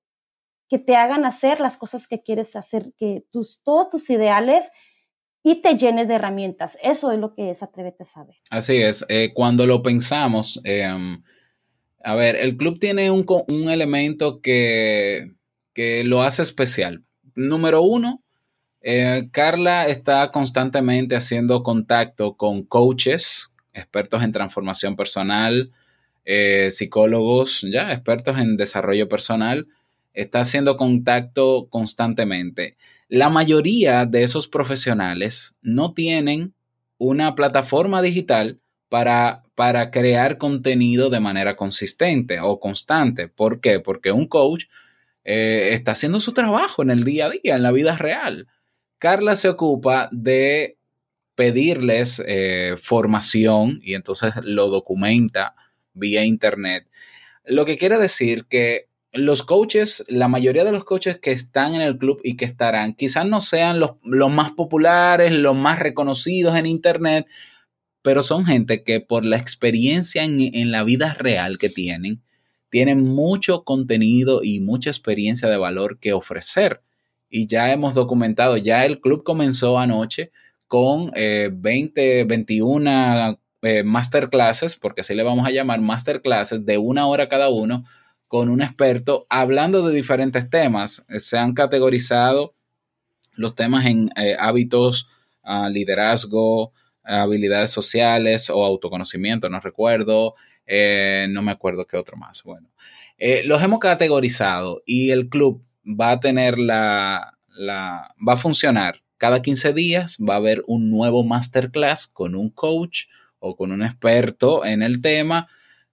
[0.68, 4.72] que te hagan hacer las cosas que quieres hacer, que tus, todos tus ideales
[5.42, 6.78] y te llenes de herramientas.
[6.82, 8.36] Eso es lo que es Atrévete a Saber.
[8.50, 10.88] Así es, eh, cuando lo pensamos, eh,
[12.02, 15.32] a ver, el club tiene un, un elemento que,
[15.72, 17.04] que lo hace especial.
[17.34, 18.22] Número uno,
[18.80, 25.72] eh, Carla está constantemente haciendo contacto con coaches, expertos en transformación personal,
[26.24, 29.66] eh, psicólogos, ya, expertos en desarrollo personal.
[30.16, 32.78] Está haciendo contacto constantemente.
[33.06, 36.54] La mayoría de esos profesionales no tienen
[36.96, 43.28] una plataforma digital para, para crear contenido de manera consistente o constante.
[43.28, 43.78] ¿Por qué?
[43.78, 44.64] Porque un coach
[45.22, 48.48] eh, está haciendo su trabajo en el día a día, en la vida real.
[48.96, 50.78] Carla se ocupa de
[51.34, 55.54] pedirles eh, formación y entonces lo documenta
[55.92, 56.88] vía internet.
[57.44, 61.80] Lo que quiere decir que los coaches, la mayoría de los coaches que están en
[61.80, 66.56] el club y que estarán, quizás no sean los, los más populares, los más reconocidos
[66.56, 67.26] en internet,
[68.02, 72.22] pero son gente que por la experiencia en, en la vida real que tienen,
[72.70, 76.82] tienen mucho contenido y mucha experiencia de valor que ofrecer.
[77.28, 80.30] Y ya hemos documentado, ya el club comenzó anoche
[80.68, 87.06] con eh, 20, 21 eh, masterclasses, porque así le vamos a llamar masterclasses de una
[87.06, 87.84] hora cada uno,
[88.28, 91.04] con un experto hablando de diferentes temas.
[91.08, 92.54] Eh, Se han categorizado
[93.34, 95.08] los temas en eh, hábitos,
[95.44, 96.72] uh, liderazgo,
[97.04, 100.34] habilidades sociales o autoconocimiento, no recuerdo,
[100.66, 102.42] eh, no me acuerdo qué otro más.
[102.42, 102.68] Bueno,
[103.44, 109.40] los hemos categorizado y el club va a tener la, la, va a funcionar cada
[109.40, 113.04] 15 días, va a haber un nuevo masterclass con un coach
[113.38, 115.48] o con un experto en el tema,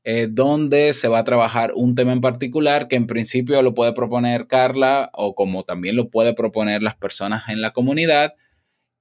[0.06, 3.94] eh, donde se va a trabajar un tema en particular que en principio lo puede
[3.94, 8.34] proponer Carla o como también lo puede proponer las personas en la comunidad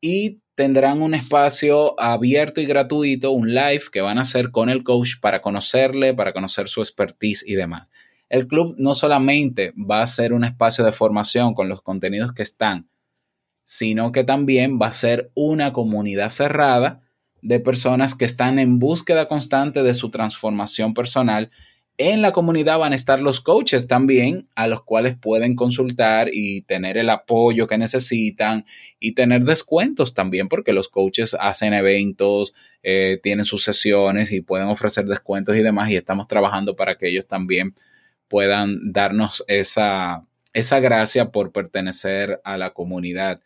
[0.00, 4.84] y tendrán un espacio abierto y gratuito, un live que van a hacer con el
[4.84, 7.90] coach para conocerle, para conocer su expertise y demás.
[8.28, 12.42] El club no solamente va a ser un espacio de formación con los contenidos que
[12.42, 12.88] están,
[13.64, 17.00] sino que también va a ser una comunidad cerrada
[17.42, 21.50] de personas que están en búsqueda constante de su transformación personal.
[21.98, 26.62] En la comunidad van a estar los coaches también, a los cuales pueden consultar y
[26.62, 28.64] tener el apoyo que necesitan
[28.98, 34.68] y tener descuentos también, porque los coaches hacen eventos, eh, tienen sus sesiones y pueden
[34.68, 37.74] ofrecer descuentos y demás, y estamos trabajando para que ellos también
[38.28, 40.24] puedan darnos esa,
[40.54, 43.40] esa gracia por pertenecer a la comunidad.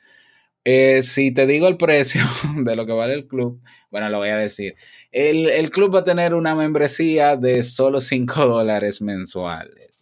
[0.69, 2.23] Eh, si te digo el precio
[2.57, 4.75] de lo que vale el club, bueno, lo voy a decir.
[5.13, 9.93] El, el club va a tener una membresía de solo 5 dólares mensuales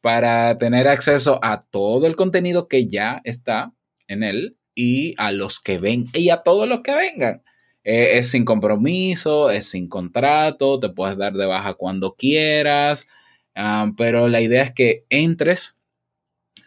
[0.00, 3.72] para tener acceso a todo el contenido que ya está
[4.06, 7.42] en él y a los que ven y a todos los que vengan.
[7.82, 13.08] Eh, es sin compromiso, es sin contrato, te puedes dar de baja cuando quieras,
[13.56, 15.76] ah, pero la idea es que entres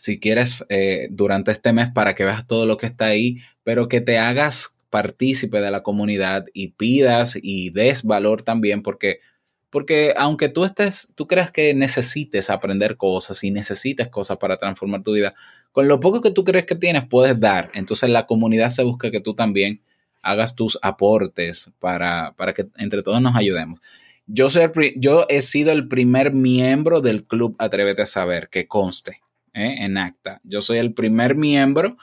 [0.03, 3.87] si quieres eh, durante este mes para que veas todo lo que está ahí, pero
[3.87, 9.21] que te hagas partícipe de la comunidad y pidas y des valor también porque
[9.69, 15.01] porque aunque tú estés, tú creas que necesites aprender cosas y necesites cosas para transformar
[15.01, 15.33] tu vida,
[15.71, 17.71] con lo poco que tú crees que tienes puedes dar.
[17.73, 19.81] Entonces la comunidad se busca que tú también
[20.21, 23.79] hagas tus aportes para, para que entre todos nos ayudemos.
[24.27, 24.47] Yo,
[24.95, 29.22] yo he sido el primer miembro del club Atrévete a Saber, que conste
[29.53, 29.77] ¿eh?
[29.79, 30.41] en acta.
[30.43, 31.97] Yo soy el primer miembro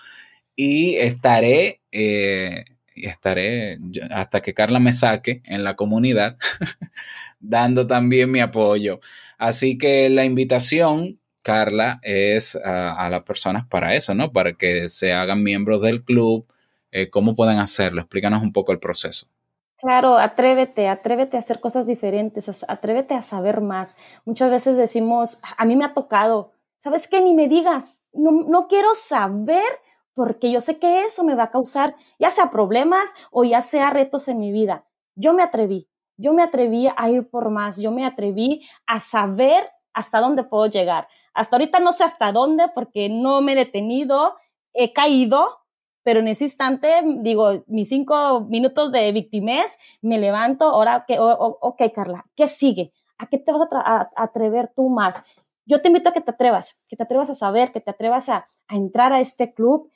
[0.56, 3.78] y estaré, eh, estaré
[4.10, 6.36] hasta que Carla me saque en la comunidad,
[7.40, 9.00] dando también mi apoyo.
[9.38, 14.32] Así que la invitación, Carla, es a, las personas para eso, ¿no?
[14.32, 16.46] Para que se hagan miembros del club.
[16.92, 18.02] Eh, ¿Cómo pueden hacerlo?
[18.02, 19.26] Explícanos un poco el proceso.
[19.80, 23.96] Claro, atrévete, atrévete a hacer cosas diferentes, atrévete a saber más.
[24.26, 27.20] Muchas veces decimos, a mí me ha tocado, ¿sabes qué?
[27.20, 29.64] Ni me digas, no, no quiero saber
[30.14, 33.90] porque yo sé que eso me va a causar ya sea problemas o ya sea
[33.90, 34.84] retos en mi vida.
[35.14, 39.70] Yo me atreví, yo me atreví a ir por más, yo me atreví a saber
[39.94, 41.08] hasta dónde puedo llegar.
[41.34, 44.34] Hasta ahorita no sé hasta dónde porque no me he detenido,
[44.74, 45.58] he caído,
[46.02, 51.82] pero en ese instante, digo, mis cinco minutos de victimez, me levanto, ahora, que, ok,
[51.94, 52.92] Carla, ¿qué sigue?
[53.18, 55.24] ¿A qué te vas a- a atrever tú más?
[55.66, 58.28] Yo te invito a que te atrevas, que te atrevas a saber, que te atrevas
[58.28, 59.90] a, a entrar a este club.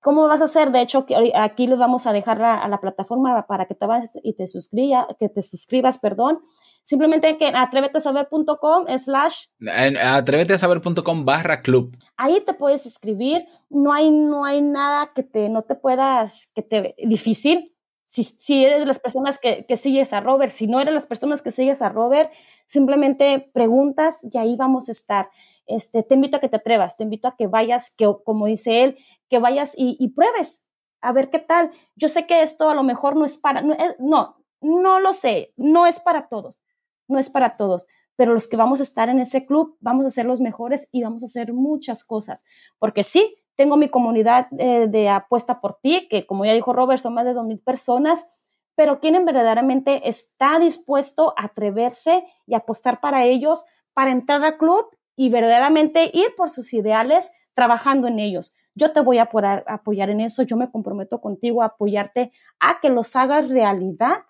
[0.00, 0.70] ¿Cómo vas a hacer?
[0.70, 4.10] De hecho, aquí les vamos a dejar la- a la plataforma para que te vayas
[4.22, 6.40] y te suscribas, que te suscribas, perdón.
[6.82, 11.96] Simplemente que en atrevetesaber.com slash En atréveteasaber.com barra club.
[12.18, 16.62] ahí te puedes escribir, no hay, no hay nada que te, no te puedas, que
[16.62, 17.73] te, difícil.
[18.14, 21.00] Si, si eres de las personas que, que sigues a Robert, si no eres de
[21.00, 22.30] las personas que sigues a Robert,
[22.64, 25.30] simplemente preguntas y ahí vamos a estar.
[25.66, 28.84] Este, te invito a que te atrevas, te invito a que vayas, que como dice
[28.84, 28.98] él,
[29.28, 30.64] que vayas y, y pruebes,
[31.00, 31.72] a ver qué tal.
[31.96, 35.52] Yo sé que esto a lo mejor no es para, no, no, no lo sé,
[35.56, 36.62] no es para todos,
[37.08, 40.10] no es para todos pero los que vamos a estar en ese club vamos a
[40.10, 42.44] ser los mejores y vamos a hacer muchas cosas.
[42.78, 47.00] Porque sí, tengo mi comunidad eh, de apuesta por ti, que como ya dijo Robert,
[47.00, 48.26] son más de 2.000 personas,
[48.74, 54.86] pero quien verdaderamente está dispuesto a atreverse y apostar para ellos, para entrar al club
[55.16, 58.52] y verdaderamente ir por sus ideales trabajando en ellos.
[58.74, 59.28] Yo te voy a
[59.66, 64.24] apoyar, en eso, yo me comprometo contigo a apoyarte a que los hagas realidad,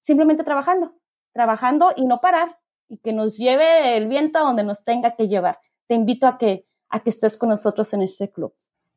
[0.00, 0.94] simplemente trabajando,
[1.32, 2.58] trabajando y no parar,
[2.88, 5.60] y que nos lleve el viento a donde nos tenga que llevar.
[5.86, 8.52] Te invito a que, a que estés con nosotros en este club.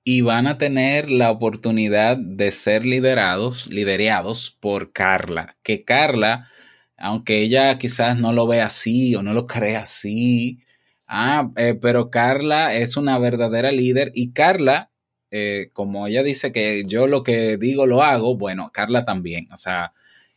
[0.10, 5.58] Y van a tener la oportunidad de ser liderados, liderados por Carla.
[5.64, 6.48] Que Carla,
[6.96, 10.64] aunque ella quizás no lo ve así o no lo cree así,
[11.08, 14.92] ah, eh, pero Carla es una verdadera líder y Carla,
[15.30, 19.52] eh, como ella dice que yo lo que digo lo hago, bueno, Carla también.
[19.52, 19.92] O sea,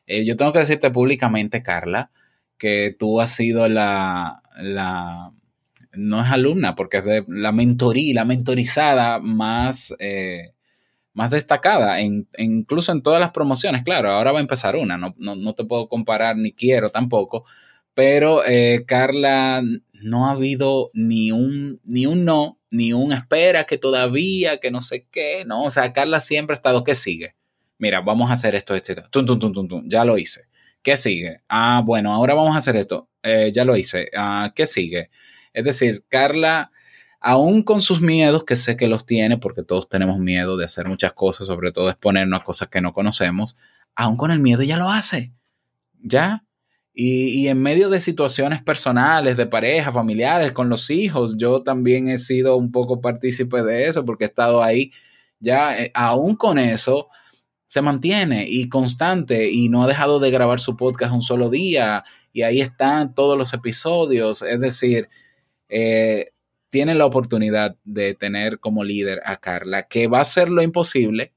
[0.06, 2.10] eh, yo tengo que decirte públicamente, Carla,
[2.58, 5.32] que tú has sido la, la
[5.92, 10.52] no es alumna, porque es de la mentoría, la mentorizada más, eh,
[11.12, 13.82] más destacada, en, incluso en todas las promociones.
[13.82, 17.44] Claro, ahora va a empezar una, no, no, no te puedo comparar ni quiero tampoco,
[17.94, 19.62] pero eh, Carla,
[20.02, 24.80] no ha habido ni un, ni un no, ni un espera que todavía, que no
[24.80, 27.34] sé qué, no, o sea, Carla siempre ha estado, ¿qué sigue?
[27.78, 29.02] Mira, vamos a hacer esto, esto,
[29.86, 30.50] ya lo hice.
[30.82, 31.42] ¿Qué sigue?
[31.48, 33.08] Ah, bueno, ahora vamos a hacer esto.
[33.22, 34.10] Eh, ya lo hice.
[34.16, 35.10] Ah, ¿Qué sigue?
[35.52, 36.70] Es decir, Carla,
[37.20, 40.88] aún con sus miedos, que sé que los tiene, porque todos tenemos miedo de hacer
[40.88, 43.56] muchas cosas, sobre todo exponernos a cosas que no conocemos,
[43.94, 45.32] aún con el miedo ella lo hace.
[46.02, 46.44] ¿Ya?
[46.92, 52.08] Y, y en medio de situaciones personales, de pareja, familiares, con los hijos, yo también
[52.08, 54.92] he sido un poco partícipe de eso, porque he estado ahí.
[55.38, 57.08] Ya, eh, aún con eso,
[57.70, 62.02] se mantiene y constante y no ha dejado de grabar su podcast un solo día
[62.32, 64.42] y ahí están todos los episodios.
[64.42, 65.08] Es decir,
[65.70, 66.32] eh,
[66.70, 71.34] tiene la oportunidad de tener como líder a Carla, que va a hacer lo imposible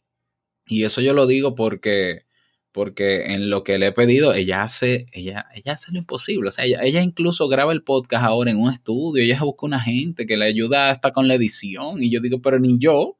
[0.65, 2.25] y eso yo lo digo porque
[2.71, 6.47] porque en lo que le he pedido, ella hace, ella, ella hace lo imposible.
[6.47, 9.79] O sea, ella, ella incluso graba el podcast ahora en un estudio, ella busca una
[9.79, 12.01] gente que le ayuda hasta con la edición.
[12.01, 12.97] Y yo digo, pero ni yo.
[12.99, 13.17] O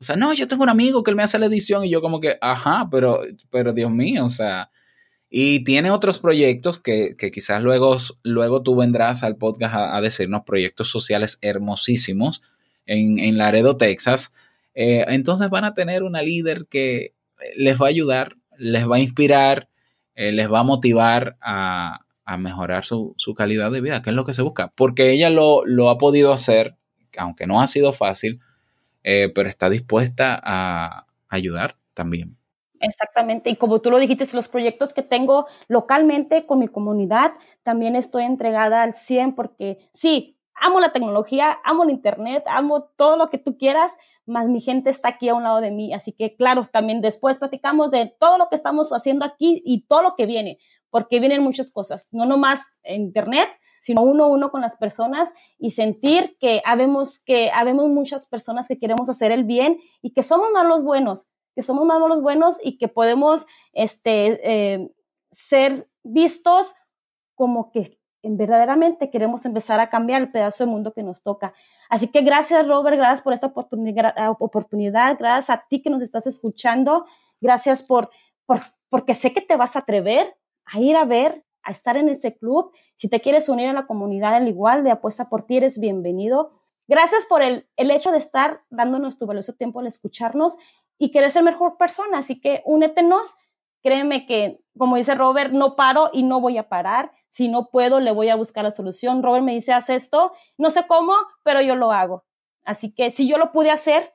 [0.00, 2.18] sea, no, yo tengo un amigo que él me hace la edición y yo como
[2.18, 3.20] que, ajá, pero,
[3.50, 4.70] pero Dios mío, o sea.
[5.30, 10.88] Y tiene otros proyectos que, quizás luego, luego tú vendrás al podcast a, decirnos proyectos
[10.88, 12.42] sociales hermosísimos
[12.86, 14.34] en, en Laredo, Texas.
[14.74, 17.14] Eh, entonces van a tener una líder que
[17.56, 19.68] les va a ayudar les va a inspirar,
[20.14, 24.16] eh, les va a motivar a, a mejorar su, su, calidad de vida, que es
[24.16, 24.72] lo que se busca.
[24.76, 26.76] Porque ella lo, lo ha podido hacer,
[27.16, 28.40] aunque no ha sido fácil,
[29.04, 32.37] eh, pero está dispuesta a ayudar también.
[32.80, 37.32] Exactamente, y como tú lo dijiste, los proyectos que tengo localmente con mi comunidad,
[37.64, 43.16] también estoy entregada al 100 porque sí, amo la tecnología, amo el Internet, amo todo
[43.16, 45.92] lo que tú quieras, más mi gente está aquí a un lado de mí.
[45.94, 50.02] Así que, claro, también después platicamos de todo lo que estamos haciendo aquí y todo
[50.02, 50.58] lo que viene,
[50.90, 53.48] porque vienen muchas cosas, no nomás Internet,
[53.80, 58.68] sino uno a uno con las personas y sentir que habemos, que habemos muchas personas
[58.68, 62.22] que queremos hacer el bien y que somos más los buenos, que somos más los
[62.22, 64.92] buenos y que podemos este, eh,
[65.32, 66.76] ser vistos
[67.34, 71.52] como que en verdaderamente queremos empezar a cambiar el pedazo de mundo que nos toca.
[71.90, 76.28] Así que gracias, Robert, gracias por esta oportunidad, oportunidad gracias a ti que nos estás
[76.28, 77.06] escuchando,
[77.40, 78.08] gracias por,
[78.46, 82.08] por, porque sé que te vas a atrever a ir a ver, a estar en
[82.08, 82.70] ese club.
[82.94, 86.52] Si te quieres unir a la comunidad al igual de Apuesta por ti, eres bienvenido.
[86.86, 90.56] Gracias por el, el hecho de estar dándonos tu valioso tiempo al escucharnos
[90.98, 92.18] y querer ser mejor persona.
[92.18, 93.36] Así que únetenos.
[93.80, 98.00] Créeme que, como dice Robert, no paro y no voy a parar si no puedo,
[98.00, 99.22] le voy a buscar la solución.
[99.22, 100.32] Robert me dice, haz esto.
[100.56, 102.24] No sé cómo, pero yo lo hago.
[102.64, 104.12] Así que si yo lo pude hacer,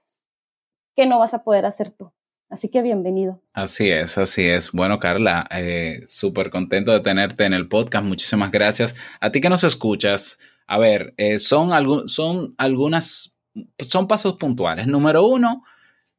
[0.95, 2.11] ¿qué no vas a poder hacer tú?
[2.49, 3.41] Así que bienvenido.
[3.53, 4.71] Así es, así es.
[4.71, 8.05] Bueno, Carla, eh, súper contento de tenerte en el podcast.
[8.05, 8.95] Muchísimas gracias.
[9.21, 13.36] A ti que nos escuchas, a ver, eh, son, son algunas,
[13.79, 14.86] son pasos puntuales.
[14.86, 15.63] Número uno,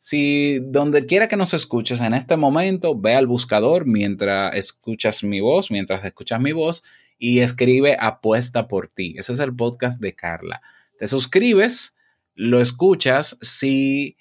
[0.04, 5.40] si donde quiera que nos escuches en este momento, ve al buscador mientras escuchas mi
[5.40, 6.82] voz, mientras escuchas mi voz
[7.18, 9.14] y escribe Apuesta por ti.
[9.16, 10.60] Ese es el podcast de Carla.
[10.98, 11.96] Te suscribes,
[12.34, 13.38] lo escuchas.
[13.40, 14.18] Si,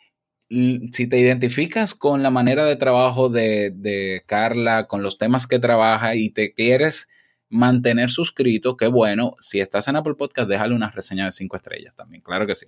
[0.49, 5.59] si te identificas con la manera de trabajo de, de Carla, con los temas que
[5.59, 7.09] trabaja y te quieres
[7.49, 9.35] mantener suscrito, qué bueno.
[9.41, 12.67] Si estás en Apple Podcast, déjale una reseña de cinco estrellas también, claro que sí.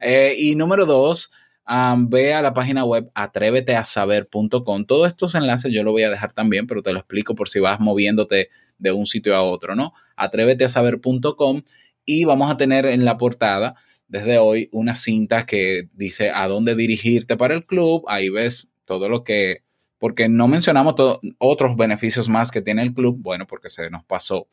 [0.00, 1.30] Eh, y número dos,
[1.66, 4.84] Ve a la página web atréveteasaber.com.
[4.84, 7.60] Todos estos enlaces yo lo voy a dejar también, pero te lo explico por si
[7.60, 9.92] vas moviéndote de un sitio a otro, ¿no?
[10.16, 11.62] Atréveteasaber.com
[12.04, 13.74] y vamos a tener en la portada
[14.08, 18.04] desde hoy una cinta que dice a dónde dirigirte para el club.
[18.06, 19.64] Ahí ves todo lo que,
[19.98, 20.94] porque no mencionamos
[21.38, 24.48] otros beneficios más que tiene el club, bueno, porque se nos pasó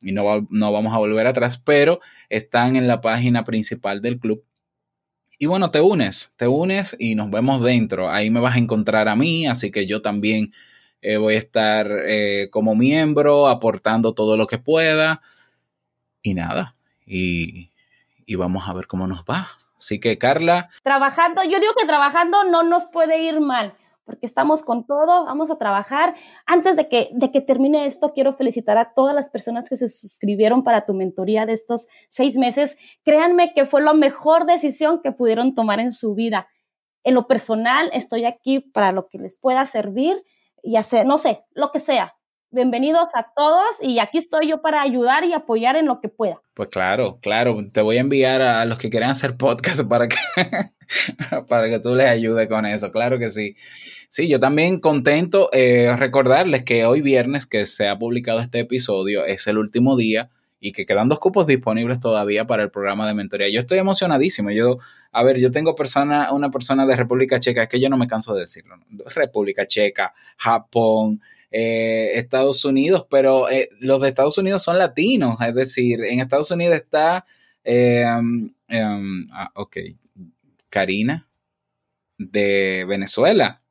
[0.00, 4.18] y no, va, no vamos a volver atrás, pero están en la página principal del
[4.18, 4.44] club
[5.38, 8.10] y bueno, te unes, te unes y nos vemos dentro.
[8.10, 10.52] Ahí me vas a encontrar a mí, así que yo también
[11.00, 15.20] eh, voy a estar eh, como miembro, aportando todo lo que pueda.
[16.22, 16.74] Y nada,
[17.06, 17.70] y,
[18.26, 19.48] y vamos a ver cómo nos va.
[19.76, 20.70] Así que Carla.
[20.82, 23.74] Trabajando, yo digo que trabajando no nos puede ir mal
[24.08, 26.14] porque estamos con todo, vamos a trabajar.
[26.46, 29.86] Antes de que, de que termine esto, quiero felicitar a todas las personas que se
[29.86, 32.78] suscribieron para tu mentoría de estos seis meses.
[33.04, 36.48] Créanme que fue la mejor decisión que pudieron tomar en su vida.
[37.04, 40.24] En lo personal, estoy aquí para lo que les pueda servir
[40.62, 42.14] y hacer, no sé, lo que sea.
[42.50, 46.40] Bienvenidos a todos y aquí estoy yo para ayudar y apoyar en lo que pueda.
[46.54, 50.16] Pues claro, claro, te voy a enviar a los que quieran hacer podcast para que,
[51.46, 53.54] para que tú les ayudes con eso, claro que sí.
[54.08, 59.26] Sí, yo también contento eh, recordarles que hoy viernes que se ha publicado este episodio
[59.26, 60.30] es el último día
[60.60, 63.50] y que quedan dos cupos disponibles todavía para el programa de mentoría.
[63.50, 64.50] Yo estoy emocionadísimo.
[64.50, 64.78] Yo,
[65.12, 68.08] a ver, yo tengo persona, una persona de República Checa, es que yo no me
[68.08, 68.78] canso de decirlo.
[68.78, 69.04] ¿no?
[69.14, 75.54] República Checa, Japón, eh, Estados Unidos, pero eh, los de Estados Unidos son latinos, es
[75.54, 77.24] decir, en Estados Unidos está,
[77.62, 78.50] eh, um,
[79.32, 79.76] ah, ok,
[80.70, 81.28] Karina
[82.18, 83.62] de Venezuela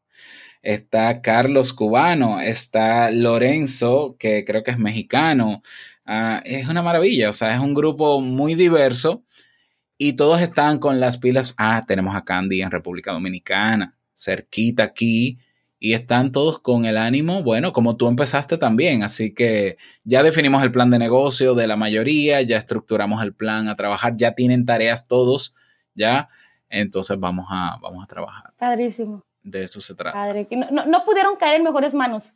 [0.68, 5.62] está Carlos Cubano, está Lorenzo, que creo que es mexicano.
[6.06, 9.24] Uh, es una maravilla, o sea, es un grupo muy diverso
[9.98, 11.56] y todos están con las pilas.
[11.58, 15.40] Ah, tenemos a Candy en República Dominicana, cerquita aquí.
[15.80, 19.04] y están todos con el ánimo, bueno, como tú empezaste también.
[19.04, 23.70] Así que ya definimos el plan de negocio de la mayoría, ya estructuramos el plan
[23.70, 25.56] a trabajar, ya tienen tareas todos,
[25.96, 26.30] ya.
[26.70, 28.54] Entonces vamos a, vamos a trabajar.
[28.58, 29.27] Padrísimo.
[29.48, 30.14] De eso se trata.
[30.14, 32.34] Padre, que no, no, no pudieron caer en mejores manos.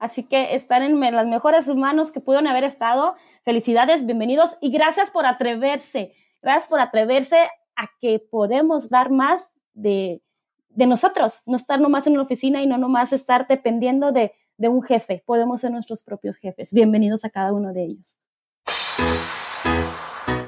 [0.00, 3.14] Así que están en las mejores manos que pudieron haber estado.
[3.44, 6.14] Felicidades, bienvenidos y gracias por atreverse.
[6.42, 7.36] Gracias por atreverse
[7.76, 10.20] a que podemos dar más de,
[10.70, 14.68] de nosotros, no estar nomás en una oficina y no nomás estar dependiendo de, de
[14.68, 15.22] un jefe.
[15.24, 16.72] Podemos ser nuestros propios jefes.
[16.72, 18.16] Bienvenidos a cada uno de ellos.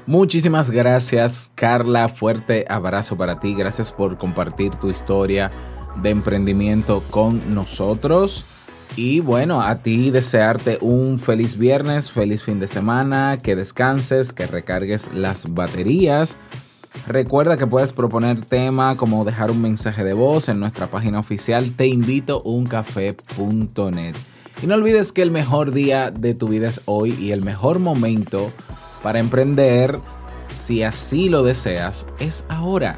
[0.05, 2.09] Muchísimas gracias, Carla.
[2.09, 3.55] Fuerte abrazo para ti.
[3.55, 5.49] Gracias por compartir tu historia
[6.01, 8.45] de emprendimiento con nosotros.
[8.95, 14.45] Y bueno, a ti desearte un feliz viernes, feliz fin de semana, que descanses, que
[14.45, 16.37] recargues las baterías.
[17.07, 21.75] Recuerda que puedes proponer tema como dejar un mensaje de voz en nuestra página oficial
[21.75, 24.15] teinvitouncafé.net.
[24.63, 27.79] Y no olvides que el mejor día de tu vida es hoy y el mejor
[27.79, 28.47] momento
[29.03, 29.99] para emprender,
[30.45, 32.97] si así lo deseas, es ahora.